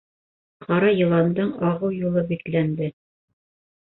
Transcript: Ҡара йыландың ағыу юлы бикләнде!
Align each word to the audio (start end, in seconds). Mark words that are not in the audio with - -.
Ҡара 0.67 0.87
йыландың 1.01 1.51
ағыу 1.67 1.91
юлы 1.97 2.25
бикләнде! 2.31 2.91